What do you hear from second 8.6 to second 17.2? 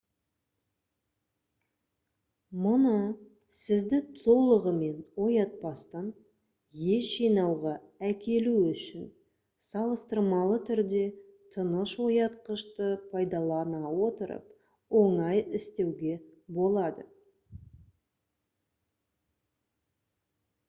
үшін салыстырмалы түрде тыныш оятқышты пайдалана отырып оңай істеуге болады